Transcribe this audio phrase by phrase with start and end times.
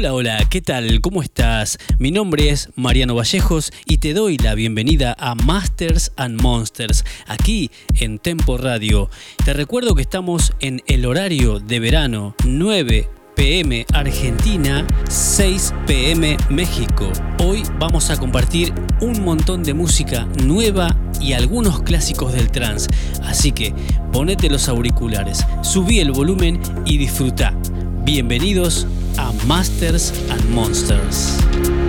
[0.00, 1.02] Hola, hola, ¿qué tal?
[1.02, 1.76] ¿Cómo estás?
[1.98, 7.70] Mi nombre es Mariano Vallejos y te doy la bienvenida a Masters and Monsters, aquí
[7.96, 9.10] en Tempo Radio.
[9.44, 17.12] Te recuerdo que estamos en el horario de verano 9 pm Argentina, 6 pm México.
[17.44, 18.72] Hoy vamos a compartir
[19.02, 22.88] un montón de música nueva y algunos clásicos del trance.
[23.22, 23.74] Así que
[24.14, 27.54] ponete los auriculares, subí el volumen y disfruta.
[28.02, 28.86] Bienvenidos
[29.18, 31.79] a Masters and Monsters.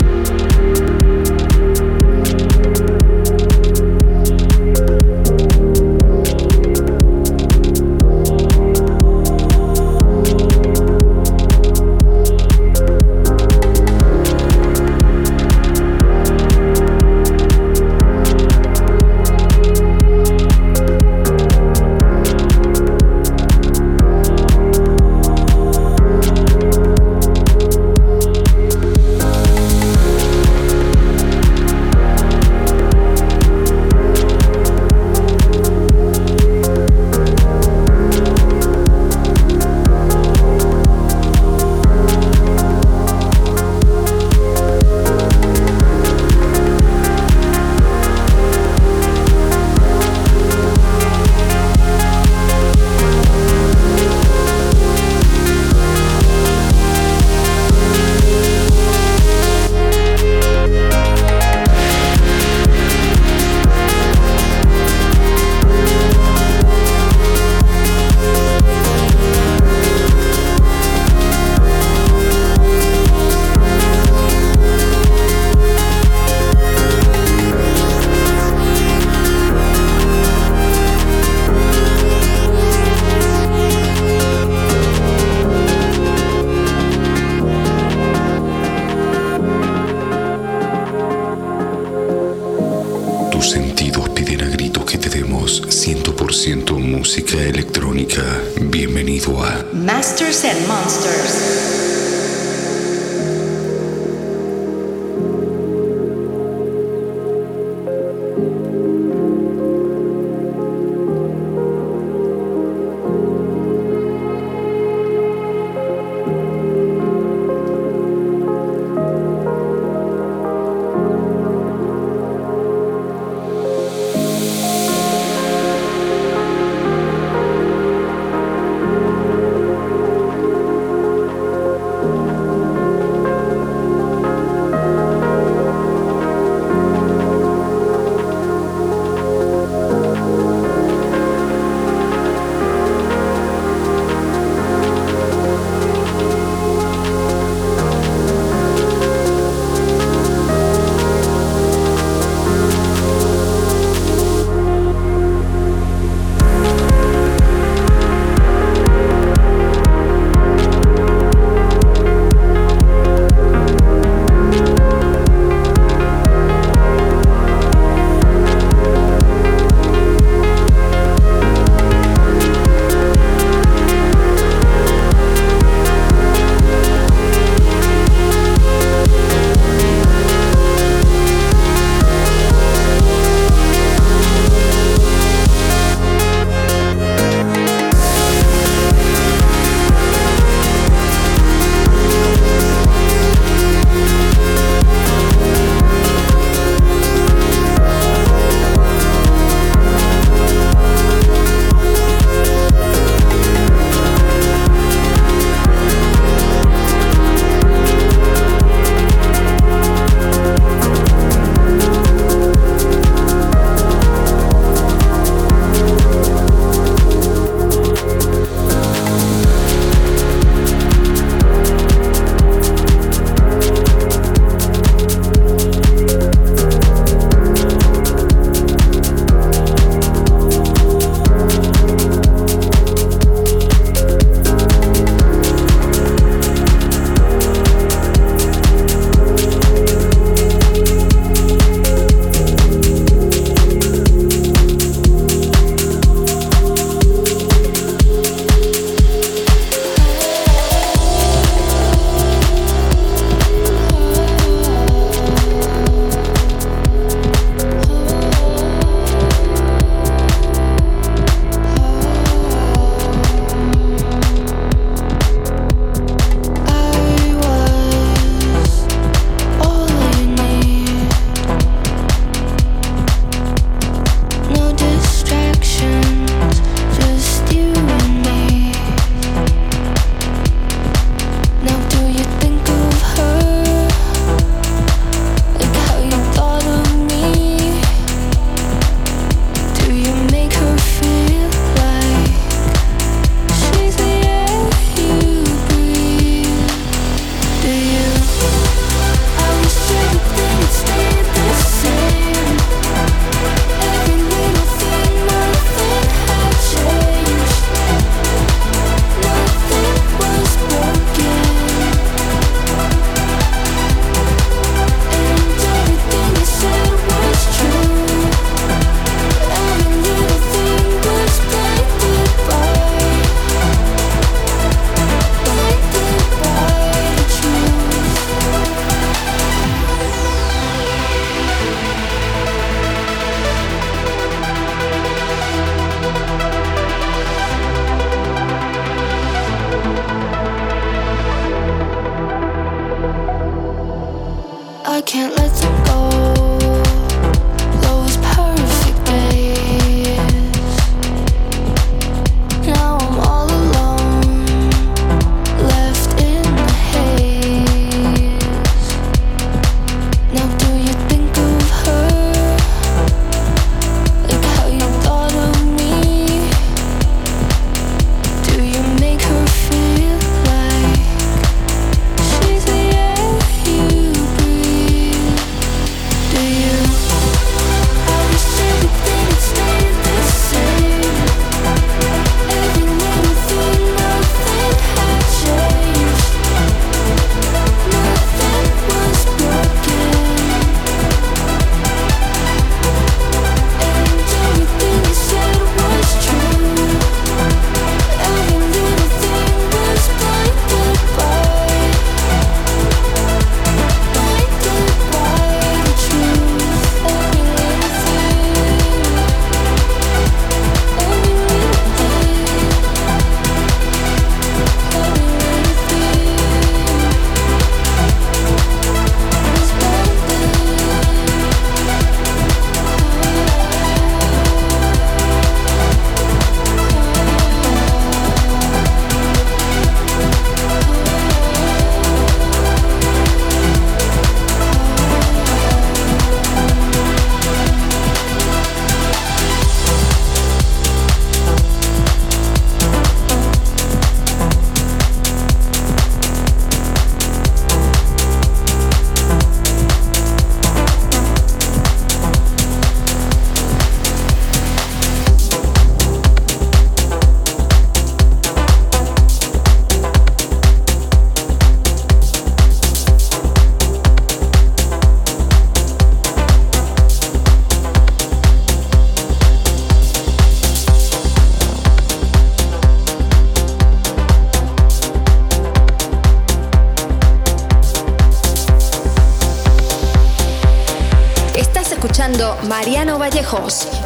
[483.22, 484.00] Vallejos.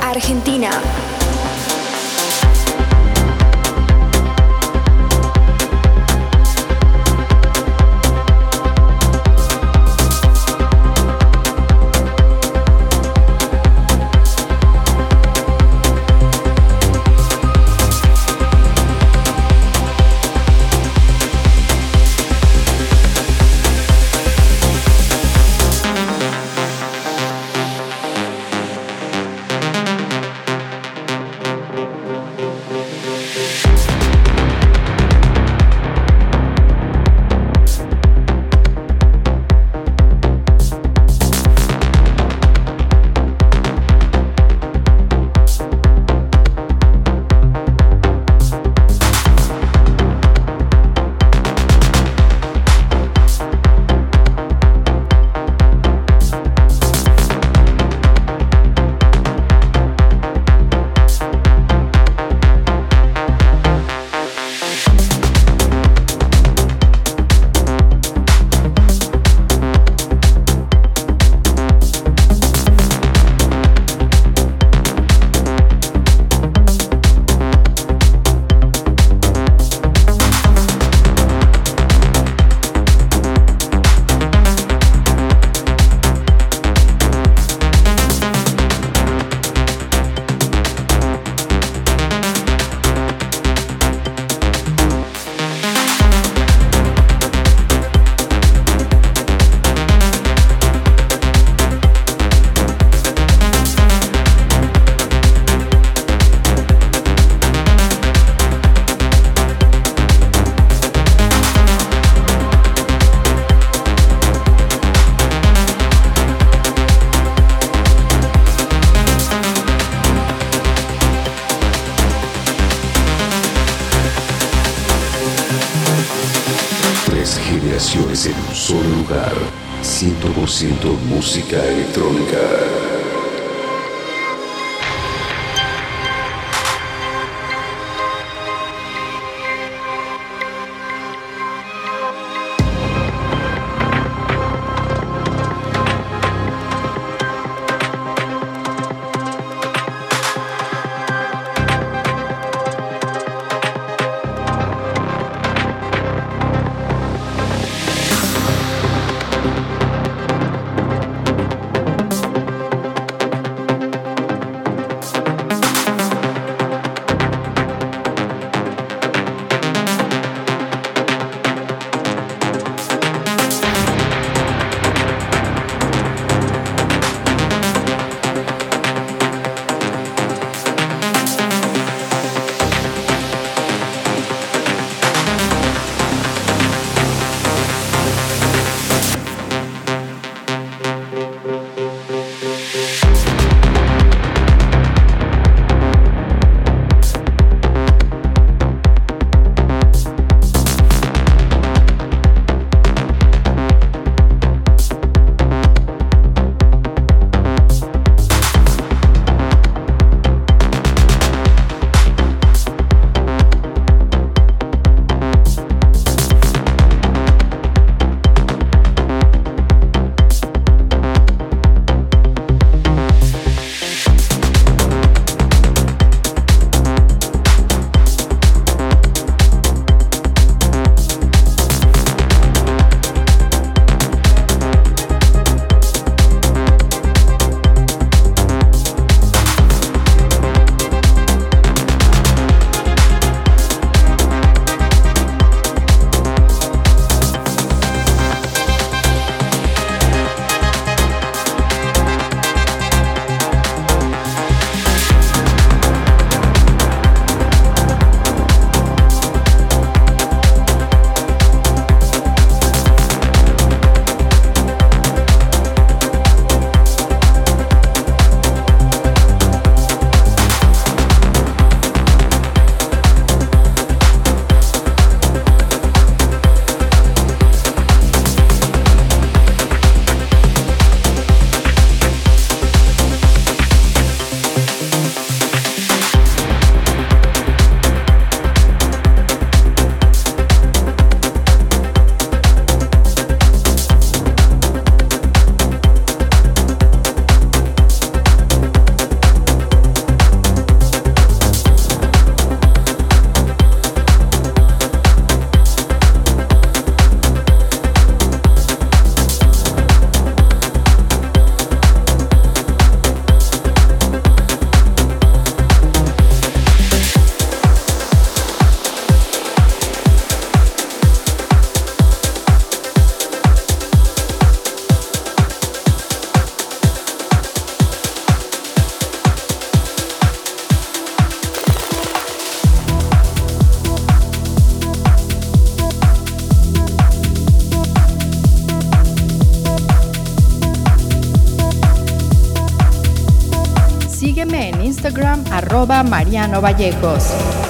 [345.84, 347.65] Mariano Vallejos.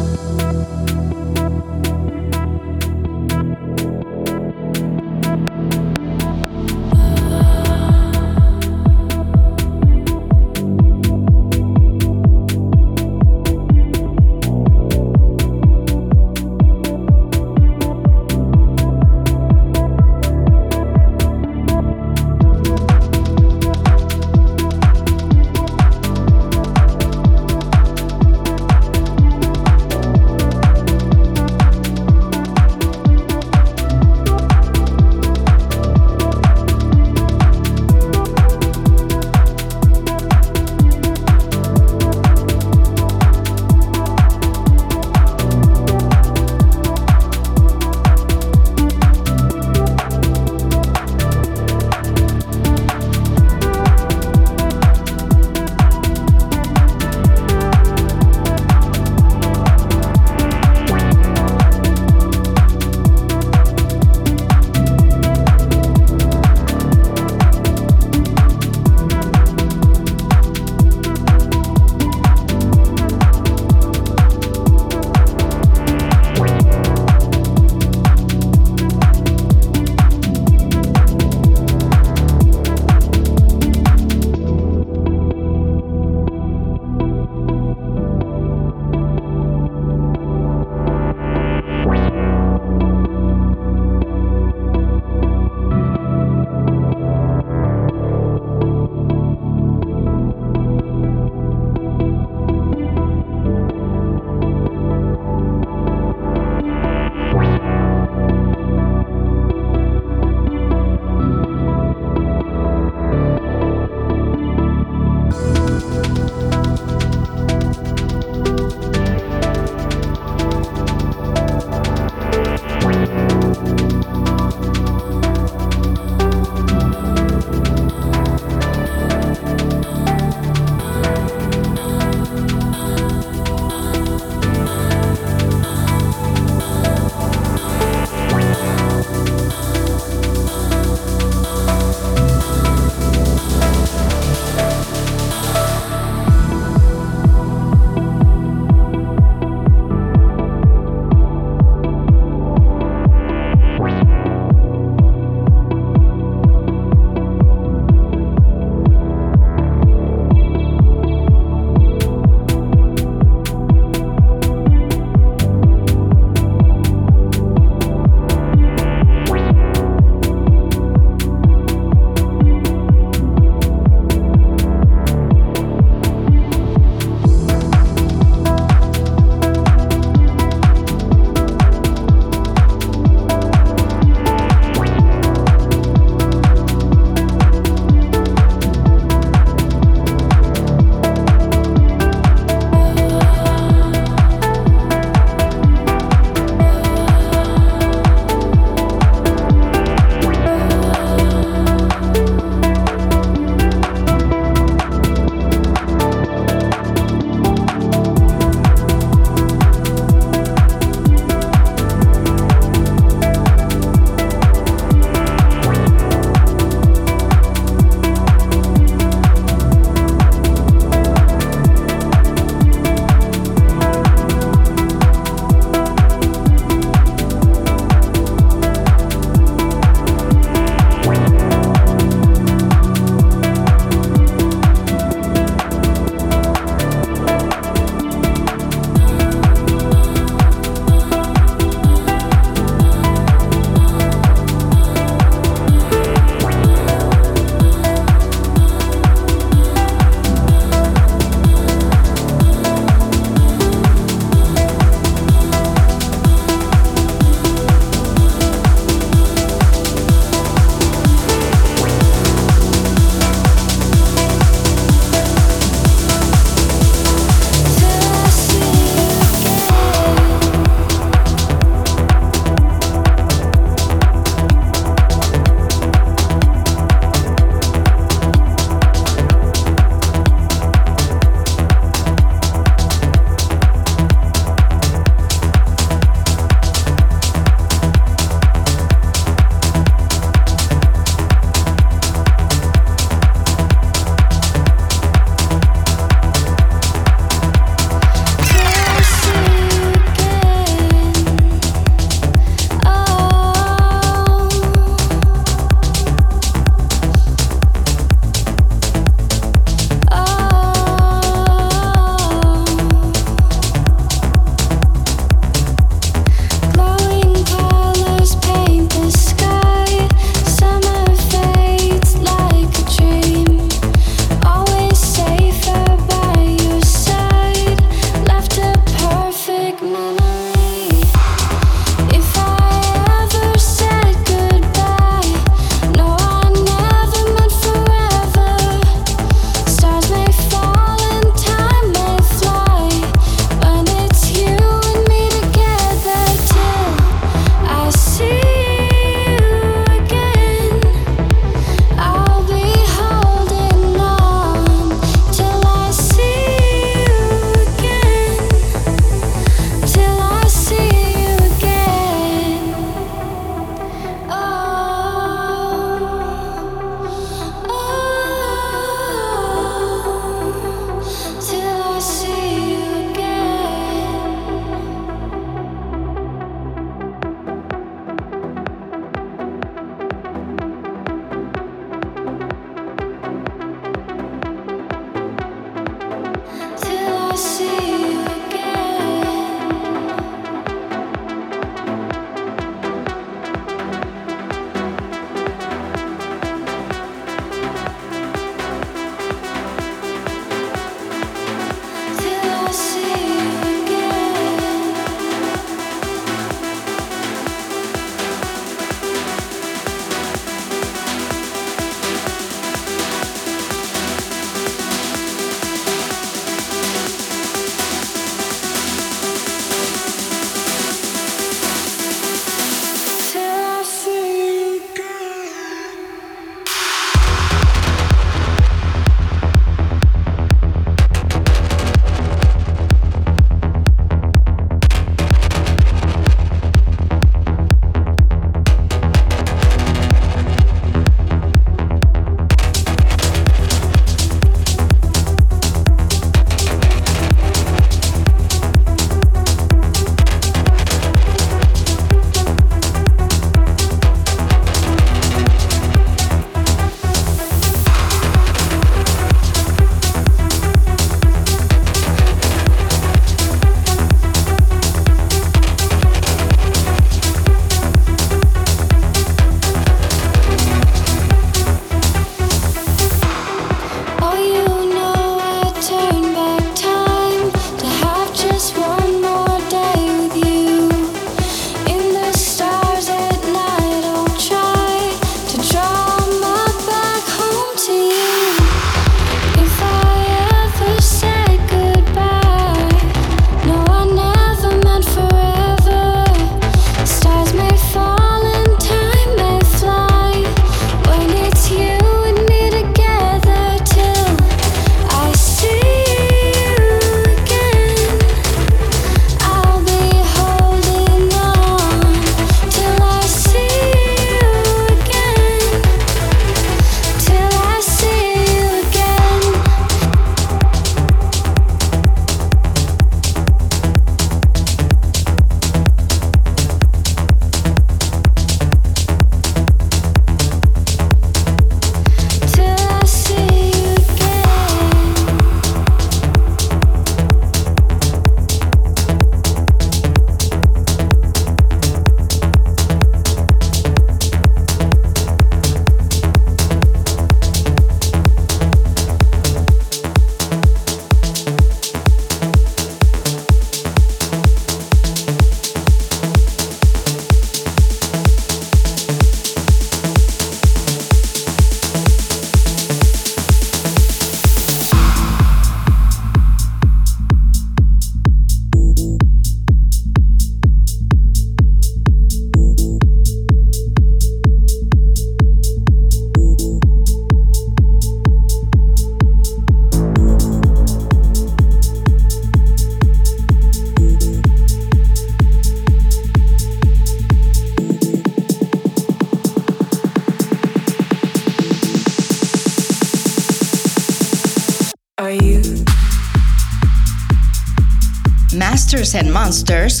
[599.50, 600.00] Monsters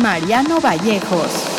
[0.00, 1.51] Mariano Vallejos.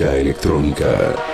[0.00, 1.29] Русская электроника.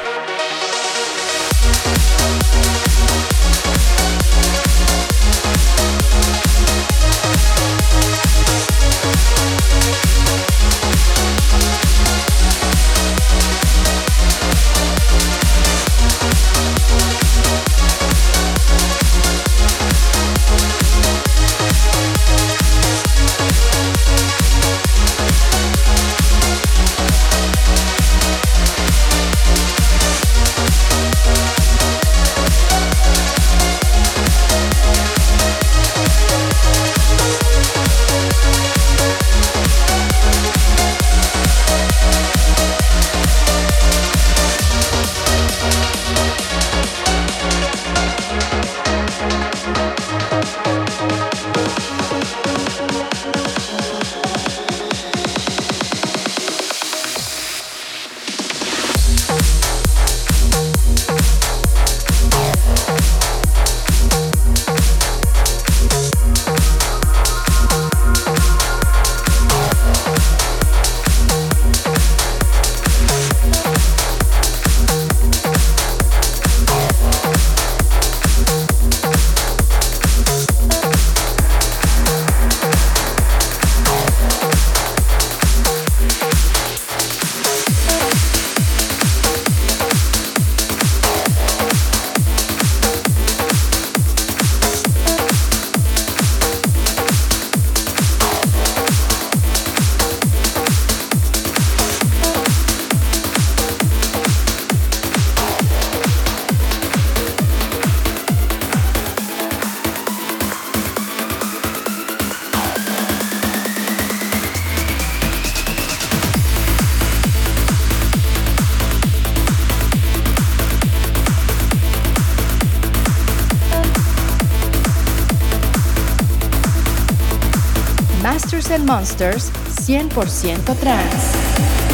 [128.33, 128.79] Música electrónica.
[128.79, 129.53] Monsters
[129.87, 131.86] 100% trans.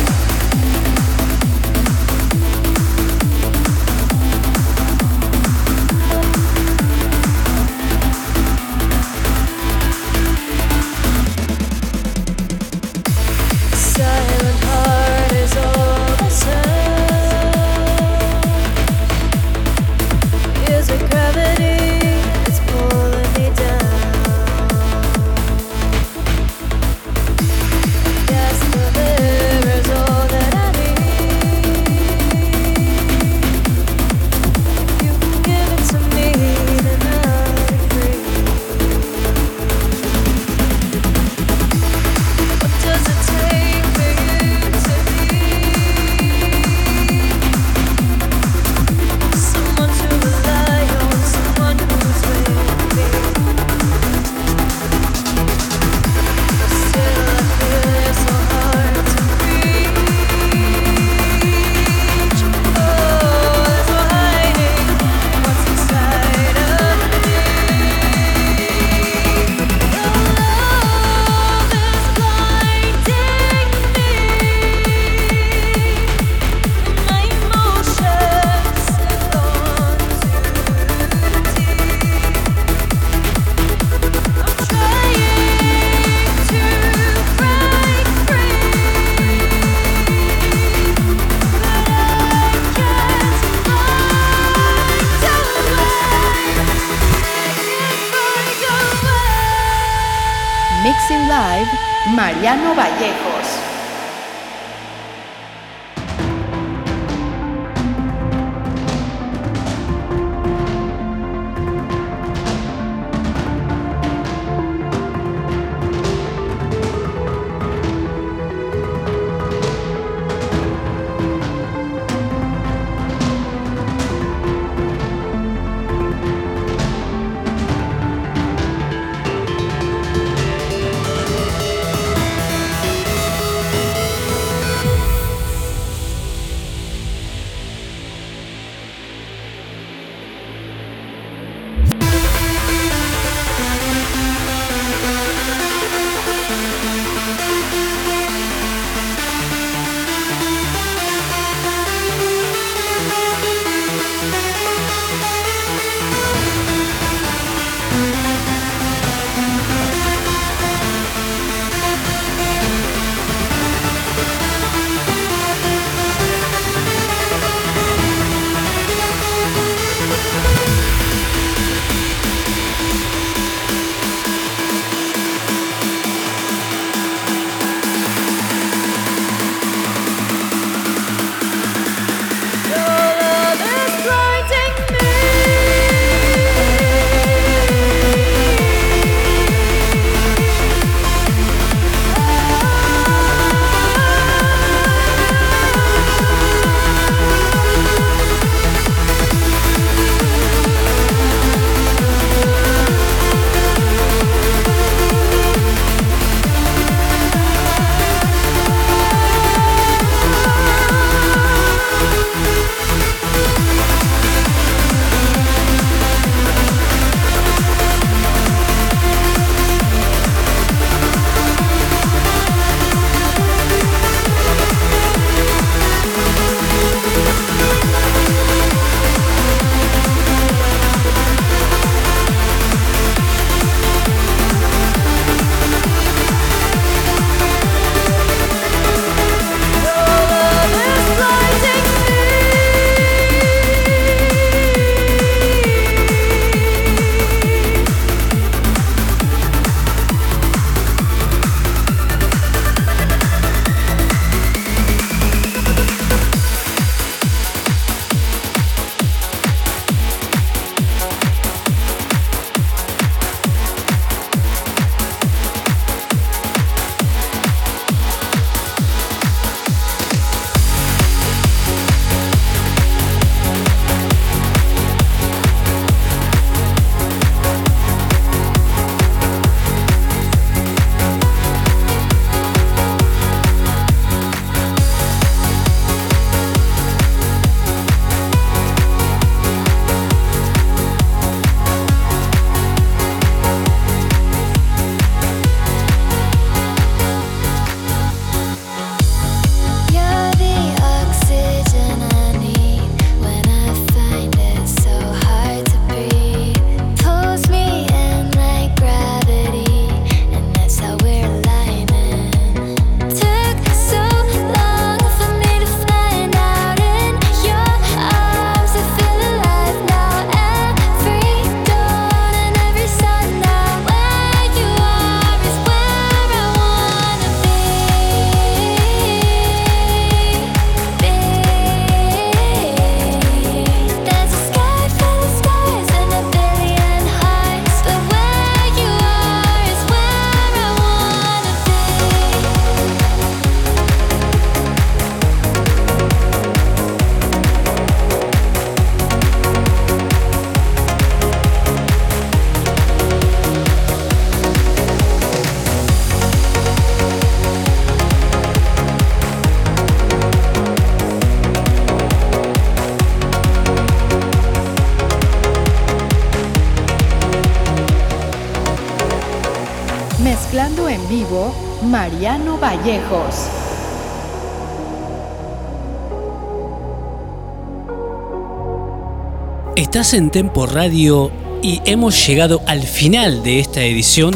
[379.76, 381.30] Estás en Tempo Radio
[381.62, 384.34] y hemos llegado al final de esta edición.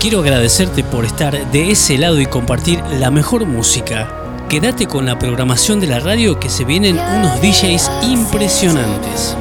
[0.00, 4.46] Quiero agradecerte por estar de ese lado y compartir la mejor música.
[4.50, 9.34] Quédate con la programación de la radio que se vienen unos DJs impresionantes.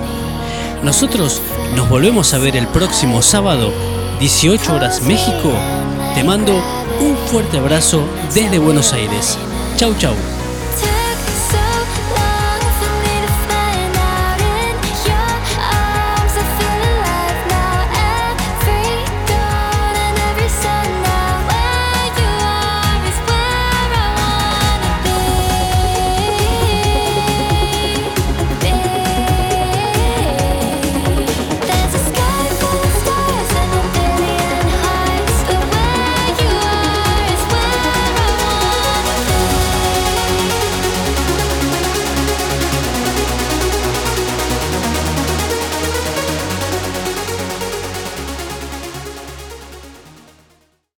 [0.83, 1.41] Nosotros
[1.75, 3.73] nos volvemos a ver el próximo sábado,
[4.21, 5.51] 18 horas México.
[6.15, 6.78] Te mando
[7.29, 8.01] fuerte abrazo
[8.33, 9.37] desde Buenos Aires.
[9.77, 10.38] Chau chau.